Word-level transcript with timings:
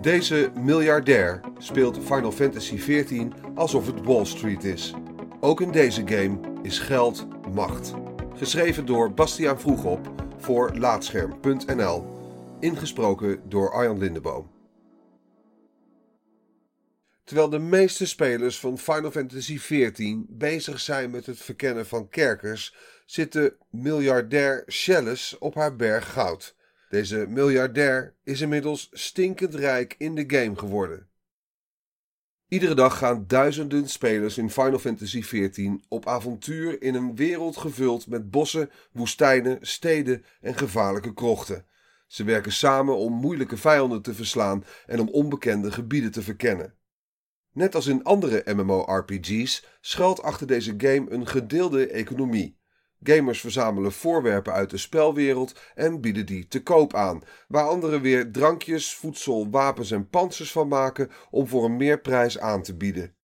Deze 0.00 0.52
miljardair 0.54 1.40
speelt 1.58 1.98
Final 2.04 2.32
Fantasy 2.32 2.76
XIV 2.76 3.26
alsof 3.54 3.86
het 3.86 4.04
Wall 4.04 4.24
Street 4.24 4.64
is. 4.64 4.94
Ook 5.40 5.60
in 5.60 5.70
deze 5.70 6.02
game 6.06 6.40
is 6.62 6.78
geld 6.78 7.26
macht. 7.52 7.92
Geschreven 8.34 8.86
door 8.86 9.14
Bastiaan 9.14 9.60
Vroegop 9.60 10.12
voor 10.38 10.76
Laatscherm.nl. 10.76 12.06
Ingesproken 12.60 13.42
door 13.48 13.72
Arjan 13.72 13.98
Lindeboom. 13.98 14.50
Terwijl 17.24 17.48
de 17.48 17.58
meeste 17.58 18.06
spelers 18.06 18.60
van 18.60 18.78
Final 18.78 19.10
Fantasy 19.10 19.56
XIV 19.56 20.14
bezig 20.28 20.80
zijn 20.80 21.10
met 21.10 21.26
het 21.26 21.38
verkennen 21.38 21.86
van 21.86 22.08
kerkers, 22.08 22.74
zit 23.06 23.32
de 23.32 23.56
miljardair 23.70 24.62
Chalice 24.66 25.38
op 25.38 25.54
haar 25.54 25.76
berg 25.76 26.12
goud. 26.12 26.58
Deze 26.90 27.26
miljardair 27.28 28.14
is 28.22 28.40
inmiddels 28.40 28.88
stinkend 28.92 29.54
rijk 29.54 29.94
in 29.98 30.14
de 30.14 30.24
game 30.26 30.56
geworden. 30.56 31.08
Iedere 32.48 32.74
dag 32.74 32.98
gaan 32.98 33.24
duizenden 33.26 33.88
spelers 33.88 34.38
in 34.38 34.50
Final 34.50 34.78
Fantasy 34.78 35.20
XIV 35.20 35.70
op 35.88 36.06
avontuur 36.06 36.82
in 36.82 36.94
een 36.94 37.16
wereld 37.16 37.56
gevuld 37.56 38.06
met 38.06 38.30
bossen, 38.30 38.70
woestijnen, 38.92 39.58
steden 39.60 40.24
en 40.40 40.54
gevaarlijke 40.54 41.14
krochten. 41.14 41.66
Ze 42.06 42.24
werken 42.24 42.52
samen 42.52 42.96
om 42.96 43.12
moeilijke 43.12 43.56
vijanden 43.56 44.02
te 44.02 44.14
verslaan 44.14 44.64
en 44.86 45.00
om 45.00 45.08
onbekende 45.08 45.72
gebieden 45.72 46.10
te 46.10 46.22
verkennen. 46.22 46.74
Net 47.52 47.74
als 47.74 47.86
in 47.86 48.04
andere 48.04 48.54
MMORPG's 48.54 49.66
schuilt 49.80 50.22
achter 50.22 50.46
deze 50.46 50.74
game 50.76 51.10
een 51.10 51.26
gedeelde 51.26 51.86
economie. 51.86 52.59
Gamers 53.02 53.40
verzamelen 53.40 53.92
voorwerpen 53.92 54.52
uit 54.52 54.70
de 54.70 54.76
spelwereld 54.76 55.60
en 55.74 56.00
bieden 56.00 56.26
die 56.26 56.48
te 56.48 56.62
koop 56.62 56.94
aan, 56.94 57.22
waar 57.48 57.68
anderen 57.68 58.00
weer 58.00 58.30
drankjes, 58.30 58.94
voedsel, 58.94 59.50
wapens 59.50 59.90
en 59.90 60.08
panzers 60.08 60.52
van 60.52 60.68
maken 60.68 61.10
om 61.30 61.46
voor 61.46 61.64
een 61.64 61.76
meerprijs 61.76 62.38
aan 62.38 62.62
te 62.62 62.76
bieden. 62.76 63.14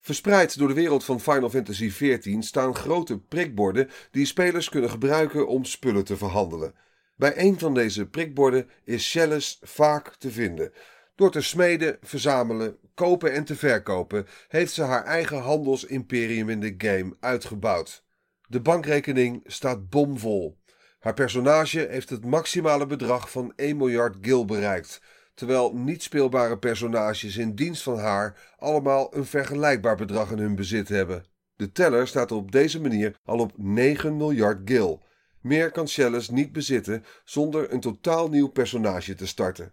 Verspreid 0.00 0.58
door 0.58 0.68
de 0.68 0.74
wereld 0.74 1.04
van 1.04 1.20
Final 1.20 1.50
Fantasy 1.50 1.88
XIV 1.88 2.42
staan 2.42 2.74
grote 2.74 3.18
prikborden 3.18 3.90
die 4.10 4.26
spelers 4.26 4.68
kunnen 4.68 4.90
gebruiken 4.90 5.48
om 5.48 5.64
spullen 5.64 6.04
te 6.04 6.16
verhandelen. 6.16 6.74
Bij 7.16 7.32
een 7.38 7.58
van 7.58 7.74
deze 7.74 8.06
prikborden 8.06 8.70
is 8.84 9.12
Chalice 9.12 9.56
vaak 9.60 10.14
te 10.14 10.30
vinden. 10.30 10.72
Door 11.14 11.30
te 11.30 11.40
smeden, 11.40 11.98
verzamelen, 12.02 12.76
kopen 12.94 13.32
en 13.32 13.44
te 13.44 13.56
verkopen 13.56 14.26
heeft 14.48 14.72
ze 14.72 14.82
haar 14.82 15.04
eigen 15.04 15.38
handelsimperium 15.38 16.48
in 16.48 16.60
de 16.60 16.74
game 16.78 17.16
uitgebouwd. 17.20 18.04
De 18.50 18.60
bankrekening 18.60 19.42
staat 19.46 19.88
bomvol. 19.88 20.58
Haar 20.98 21.14
personage 21.14 21.86
heeft 21.90 22.10
het 22.10 22.24
maximale 22.24 22.86
bedrag 22.86 23.30
van 23.30 23.52
1 23.56 23.76
miljard 23.76 24.16
gil 24.20 24.44
bereikt, 24.44 25.02
terwijl 25.34 25.74
niet 25.74 26.02
speelbare 26.02 26.58
personages 26.58 27.36
in 27.36 27.54
dienst 27.54 27.82
van 27.82 27.98
haar 27.98 28.54
allemaal 28.58 29.16
een 29.16 29.26
vergelijkbaar 29.26 29.96
bedrag 29.96 30.30
in 30.30 30.38
hun 30.38 30.54
bezit 30.54 30.88
hebben. 30.88 31.24
De 31.56 31.72
teller 31.72 32.06
staat 32.06 32.32
op 32.32 32.52
deze 32.52 32.80
manier 32.80 33.14
al 33.24 33.38
op 33.38 33.52
9 33.56 34.16
miljard 34.16 34.60
gil. 34.64 35.02
Meer 35.40 35.70
kan 35.70 35.86
Chalice 35.86 36.32
niet 36.32 36.52
bezitten 36.52 37.04
zonder 37.24 37.72
een 37.72 37.80
totaal 37.80 38.28
nieuw 38.28 38.48
personage 38.48 39.14
te 39.14 39.26
starten. 39.26 39.72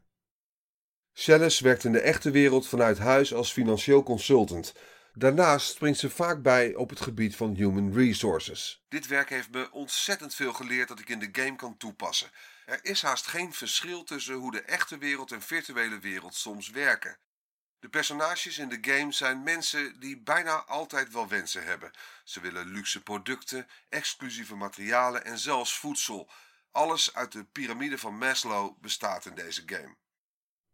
Chalice 1.14 1.64
werkt 1.64 1.84
in 1.84 1.92
de 1.92 2.02
echte 2.02 2.32
wereld 2.32 2.68
vanuit 2.68 2.98
huis 2.98 3.34
als 3.34 3.52
financieel 3.52 4.04
consultant. 4.04 4.74
Daarnaast 5.20 5.68
springt 5.68 6.00
ze 6.00 6.10
vaak 6.10 6.42
bij 6.42 6.76
op 6.76 6.90
het 6.90 7.02
gebied 7.02 7.36
van 7.36 7.54
human 7.54 7.94
resources. 7.94 8.84
Dit 8.90 9.08
werk 9.08 9.30
heeft 9.30 9.52
me 9.52 9.72
ontzettend 9.72 10.36
veel 10.36 10.54
geleerd 10.54 10.88
dat 10.88 11.00
ik 11.00 11.10
in 11.10 11.20
de 11.20 11.30
game 11.32 11.56
kan 11.56 11.78
toepassen. 11.78 12.32
Er 12.66 12.80
is 12.82 13.02
haast 13.02 13.28
geen 13.28 13.54
verschil 13.54 14.04
tussen 14.04 14.36
hoe 14.36 14.52
de 14.52 14.62
echte 14.62 14.98
wereld 14.98 15.32
en 15.32 15.42
virtuele 15.42 16.00
wereld 16.00 16.36
soms 16.36 16.70
werken. 16.70 17.18
De 17.80 17.90
personages 17.90 18.58
in 18.58 18.70
de 18.70 18.78
game 18.82 19.12
zijn 19.12 19.44
mensen 19.44 20.00
die 20.00 20.22
bijna 20.22 20.64
altijd 20.64 21.12
wel 21.12 21.28
wensen 21.28 21.64
hebben. 21.64 21.92
Ze 22.24 22.40
willen 22.40 22.68
luxe 22.68 23.04
producten, 23.04 23.68
exclusieve 23.90 24.56
materialen 24.56 25.26
en 25.26 25.38
zelfs 25.38 25.78
voedsel. 25.78 26.30
Alles 26.72 27.14
uit 27.14 27.32
de 27.32 27.44
piramide 27.44 27.98
van 27.98 28.18
Maslow 28.18 28.82
bestaat 28.82 29.26
in 29.26 29.36
deze 29.36 29.64
game. 29.66 29.96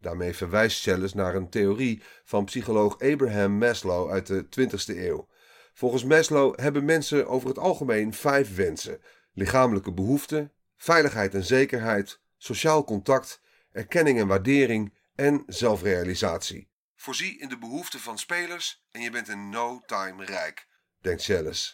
Daarmee 0.03 0.35
verwijst 0.35 0.81
Chalice 0.81 1.15
naar 1.15 1.35
een 1.35 1.49
theorie 1.49 2.01
van 2.23 2.45
psycholoog 2.45 2.99
Abraham 2.99 3.57
Maslow 3.57 4.11
uit 4.11 4.27
de 4.27 4.45
20e 4.45 4.97
eeuw. 4.97 5.27
Volgens 5.73 6.03
Maslow 6.03 6.59
hebben 6.59 6.85
mensen 6.85 7.27
over 7.27 7.47
het 7.47 7.57
algemeen 7.57 8.13
vijf 8.13 8.55
wensen: 8.55 9.01
lichamelijke 9.33 9.93
behoeften, 9.93 10.51
veiligheid 10.77 11.33
en 11.33 11.43
zekerheid, 11.43 12.19
sociaal 12.37 12.83
contact, 12.83 13.41
erkenning 13.71 14.19
en 14.19 14.27
waardering 14.27 14.93
en 15.15 15.43
zelfrealisatie. 15.47 16.69
Voorzie 16.95 17.39
in 17.39 17.49
de 17.49 17.57
behoeften 17.57 17.99
van 17.99 18.17
spelers 18.17 18.85
en 18.91 19.01
je 19.01 19.11
bent 19.11 19.29
in 19.29 19.49
no 19.49 19.81
time 19.85 20.25
rijk, 20.25 20.67
denkt 21.01 21.23
Chalice. 21.23 21.73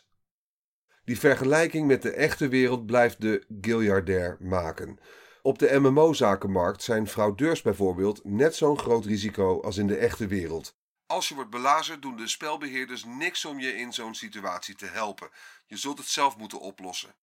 Die 1.04 1.20
vergelijking 1.20 1.88
met 1.88 2.02
de 2.02 2.12
echte 2.12 2.48
wereld 2.48 2.86
blijft 2.86 3.22
de 3.22 3.46
Gilliardair 3.62 4.38
maken. 4.40 5.00
Op 5.42 5.60
de 5.60 5.80
MMO-zakenmarkt 5.80 6.84
zijn 6.84 7.08
fraudeurs 7.08 7.62
bijvoorbeeld 7.62 8.24
net 8.24 8.56
zo'n 8.56 8.80
groot 8.80 9.06
risico 9.06 9.62
als 9.62 9.78
in 9.78 9.88
de 9.88 9.98
echte 9.98 10.28
wereld. 10.28 10.78
Als 11.06 11.28
je 11.28 11.36
wordt 11.36 11.50
belazerd, 11.50 12.02
doen 12.02 12.16
de 12.16 12.28
spelbeheerders 12.28 13.04
niks 13.06 13.46
om 13.46 13.60
je 13.60 13.76
in 13.76 13.94
zo'n 13.94 14.16
situatie 14.16 14.76
te 14.76 14.86
helpen. 14.86 15.30
Je 15.66 15.78
zult 15.78 15.98
het 15.98 16.08
zelf 16.08 16.38
moeten 16.38 16.60
oplossen. 16.60 17.16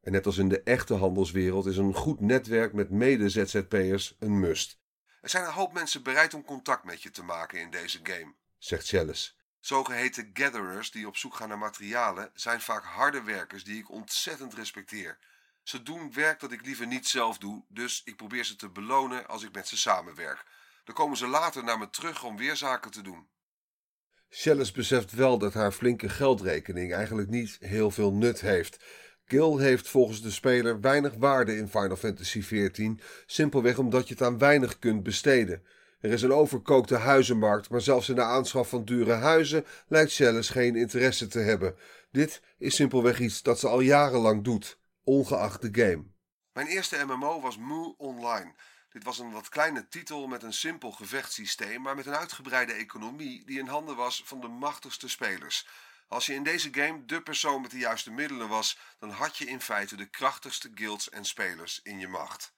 En 0.00 0.12
net 0.12 0.26
als 0.26 0.38
in 0.38 0.48
de 0.48 0.62
echte 0.62 0.94
handelswereld 0.94 1.66
is 1.66 1.76
een 1.76 1.94
goed 1.94 2.20
netwerk 2.20 2.72
met 2.72 2.90
mede-ZZP'ers 2.90 4.16
een 4.18 4.40
must. 4.40 4.78
Er 5.20 5.28
zijn 5.28 5.44
een 5.44 5.52
hoop 5.52 5.72
mensen 5.72 6.02
bereid 6.02 6.34
om 6.34 6.44
contact 6.44 6.84
met 6.84 7.02
je 7.02 7.10
te 7.10 7.22
maken 7.22 7.60
in 7.60 7.70
deze 7.70 8.00
game, 8.02 8.34
zegt 8.58 8.88
Chalice. 8.88 9.32
Zogeheten 9.60 10.30
gatherers 10.32 10.90
die 10.90 11.06
op 11.06 11.16
zoek 11.16 11.34
gaan 11.34 11.48
naar 11.48 11.58
materialen 11.58 12.30
zijn 12.34 12.60
vaak 12.60 12.84
harde 12.84 13.22
werkers 13.22 13.64
die 13.64 13.78
ik 13.78 13.90
ontzettend 13.90 14.54
respecteer. 14.54 15.18
Ze 15.68 15.82
doen 15.82 16.12
werk 16.12 16.40
dat 16.40 16.52
ik 16.52 16.66
liever 16.66 16.86
niet 16.86 17.06
zelf 17.06 17.38
doe, 17.38 17.62
dus 17.68 18.02
ik 18.04 18.16
probeer 18.16 18.44
ze 18.44 18.56
te 18.56 18.68
belonen 18.68 19.26
als 19.26 19.44
ik 19.44 19.54
met 19.54 19.68
ze 19.68 19.76
samenwerk. 19.76 20.44
Dan 20.84 20.94
komen 20.94 21.16
ze 21.16 21.26
later 21.26 21.64
naar 21.64 21.78
me 21.78 21.90
terug 21.90 22.24
om 22.24 22.36
weer 22.36 22.56
zaken 22.56 22.90
te 22.90 23.02
doen. 23.02 23.28
Chalice 24.28 24.72
beseft 24.72 25.12
wel 25.12 25.38
dat 25.38 25.54
haar 25.54 25.72
flinke 25.72 26.08
geldrekening 26.08 26.94
eigenlijk 26.94 27.28
niet 27.28 27.56
heel 27.60 27.90
veel 27.90 28.12
nut 28.12 28.40
heeft. 28.40 28.84
Gil 29.24 29.58
heeft 29.58 29.88
volgens 29.88 30.22
de 30.22 30.30
speler 30.30 30.80
weinig 30.80 31.14
waarde 31.14 31.56
in 31.56 31.68
Final 31.68 31.96
Fantasy 31.96 32.40
XIV, 32.40 32.90
simpelweg 33.26 33.78
omdat 33.78 34.08
je 34.08 34.14
het 34.14 34.22
aan 34.22 34.38
weinig 34.38 34.78
kunt 34.78 35.02
besteden. 35.02 35.62
Er 36.00 36.10
is 36.10 36.22
een 36.22 36.32
overkookte 36.32 36.96
huizenmarkt, 36.96 37.70
maar 37.70 37.80
zelfs 37.80 38.08
in 38.08 38.14
de 38.14 38.22
aanschaf 38.22 38.68
van 38.68 38.84
dure 38.84 39.12
huizen 39.12 39.64
lijkt 39.88 40.14
Chalice 40.14 40.52
geen 40.52 40.76
interesse 40.76 41.26
te 41.26 41.38
hebben. 41.38 41.74
Dit 42.10 42.42
is 42.58 42.74
simpelweg 42.74 43.20
iets 43.20 43.42
dat 43.42 43.58
ze 43.58 43.68
al 43.68 43.80
jarenlang 43.80 44.44
doet 44.44 44.78
ongeacht 45.08 45.62
de 45.62 45.82
game. 45.82 46.04
Mijn 46.52 46.66
eerste 46.66 47.04
MMO 47.06 47.40
was 47.40 47.58
Moo 47.58 47.94
Online. 47.98 48.54
Dit 48.92 49.04
was 49.04 49.18
een 49.18 49.32
wat 49.32 49.48
kleine 49.48 49.88
titel 49.88 50.26
met 50.26 50.42
een 50.42 50.52
simpel 50.52 50.92
gevechtssysteem, 50.92 51.82
maar 51.82 51.94
met 51.94 52.06
een 52.06 52.16
uitgebreide 52.16 52.72
economie 52.72 53.44
die 53.44 53.58
in 53.58 53.66
handen 53.66 53.96
was 53.96 54.22
van 54.24 54.40
de 54.40 54.48
machtigste 54.48 55.08
spelers. 55.08 55.66
Als 56.08 56.26
je 56.26 56.34
in 56.34 56.42
deze 56.42 56.68
game 56.72 57.04
de 57.04 57.22
persoon 57.22 57.62
met 57.62 57.70
de 57.70 57.78
juiste 57.78 58.10
middelen 58.10 58.48
was, 58.48 58.78
dan 58.98 59.10
had 59.10 59.36
je 59.36 59.44
in 59.44 59.60
feite 59.60 59.96
de 59.96 60.10
krachtigste 60.10 60.70
guilds 60.74 61.10
en 61.10 61.24
spelers 61.24 61.80
in 61.82 61.98
je 61.98 62.08
macht. 62.08 62.52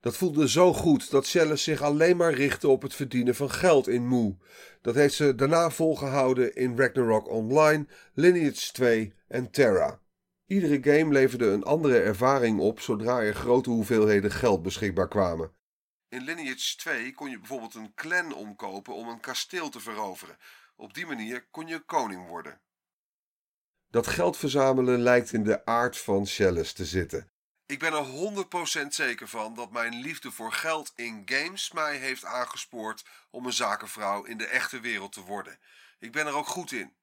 Dat 0.00 0.16
voelde 0.16 0.48
zo 0.48 0.72
goed 0.72 1.10
dat 1.10 1.28
Chalice 1.28 1.62
zich 1.62 1.82
alleen 1.82 2.16
maar 2.16 2.34
richtte 2.34 2.68
op 2.68 2.82
het 2.82 2.94
verdienen 2.94 3.34
van 3.34 3.50
geld 3.50 3.88
in 3.88 4.06
Moo. 4.06 4.38
Dat 4.82 4.94
heeft 4.94 5.14
ze 5.14 5.34
daarna 5.34 5.70
volgehouden 5.70 6.54
in 6.54 6.78
Ragnarok 6.78 7.28
Online, 7.28 7.86
Lineage 8.14 8.72
2 8.72 9.12
en 9.28 9.50
Terra. 9.50 10.00
Iedere 10.46 10.82
game 10.82 11.12
leverde 11.12 11.46
een 11.46 11.64
andere 11.64 12.00
ervaring 12.00 12.60
op 12.60 12.80
zodra 12.80 13.20
er 13.20 13.34
grote 13.34 13.70
hoeveelheden 13.70 14.30
geld 14.30 14.62
beschikbaar 14.62 15.08
kwamen. 15.08 15.54
In 16.08 16.22
Lineage 16.22 16.76
2 16.76 17.12
kon 17.12 17.30
je 17.30 17.38
bijvoorbeeld 17.38 17.74
een 17.74 17.94
clan 17.94 18.34
omkopen 18.34 18.94
om 18.94 19.08
een 19.08 19.20
kasteel 19.20 19.68
te 19.68 19.80
veroveren. 19.80 20.36
Op 20.76 20.94
die 20.94 21.06
manier 21.06 21.46
kon 21.50 21.66
je 21.66 21.78
koning 21.78 22.28
worden. 22.28 22.60
Dat 23.88 24.06
geld 24.06 24.36
verzamelen 24.36 24.98
lijkt 24.98 25.32
in 25.32 25.44
de 25.44 25.64
aard 25.64 25.98
van 25.98 26.26
Chalice 26.26 26.74
te 26.74 26.84
zitten. 26.84 27.30
Ik 27.66 27.78
ben 27.78 27.92
er 27.92 28.06
100% 28.84 28.86
zeker 28.88 29.28
van 29.28 29.54
dat 29.54 29.72
mijn 29.72 29.94
liefde 30.00 30.30
voor 30.30 30.52
geld 30.52 30.92
in 30.94 31.22
games 31.24 31.72
mij 31.72 31.96
heeft 31.96 32.24
aangespoord 32.24 33.04
om 33.30 33.46
een 33.46 33.52
zakenvrouw 33.52 34.24
in 34.24 34.38
de 34.38 34.46
echte 34.46 34.80
wereld 34.80 35.12
te 35.12 35.20
worden. 35.20 35.58
Ik 35.98 36.12
ben 36.12 36.26
er 36.26 36.34
ook 36.34 36.46
goed 36.46 36.72
in. 36.72 36.96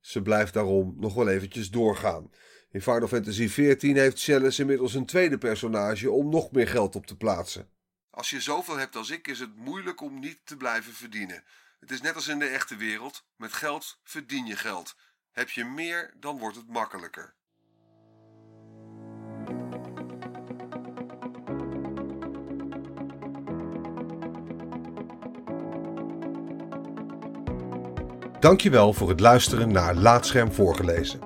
Ze 0.00 0.22
blijft 0.22 0.54
daarom 0.54 0.94
nog 0.96 1.14
wel 1.14 1.28
eventjes 1.28 1.70
doorgaan. 1.70 2.30
In 2.70 2.82
Final 2.82 3.08
Fantasy 3.08 3.46
XIV 3.46 3.94
heeft 3.94 4.22
Chalice 4.22 4.60
inmiddels 4.60 4.94
een 4.94 5.06
tweede 5.06 5.38
personage 5.38 6.10
om 6.10 6.28
nog 6.30 6.50
meer 6.50 6.68
geld 6.68 6.96
op 6.96 7.06
te 7.06 7.16
plaatsen. 7.16 7.68
Als 8.10 8.30
je 8.30 8.40
zoveel 8.40 8.76
hebt 8.76 8.96
als 8.96 9.10
ik, 9.10 9.28
is 9.28 9.38
het 9.38 9.56
moeilijk 9.56 10.00
om 10.00 10.18
niet 10.18 10.40
te 10.44 10.56
blijven 10.56 10.92
verdienen. 10.92 11.44
Het 11.80 11.90
is 11.90 12.00
net 12.00 12.14
als 12.14 12.28
in 12.28 12.38
de 12.38 12.46
echte 12.46 12.76
wereld: 12.76 13.24
met 13.36 13.52
geld 13.52 14.00
verdien 14.04 14.46
je 14.46 14.56
geld. 14.56 14.96
Heb 15.32 15.50
je 15.50 15.64
meer, 15.64 16.14
dan 16.20 16.38
wordt 16.38 16.56
het 16.56 16.68
makkelijker. 16.68 17.34
Dankjewel 28.40 28.92
voor 28.92 29.08
het 29.08 29.20
luisteren 29.20 29.72
naar 29.72 29.94
Laatscherm 29.94 30.52
voorgelezen. 30.52 31.25